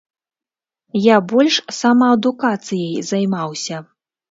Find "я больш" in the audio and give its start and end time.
1.13-1.59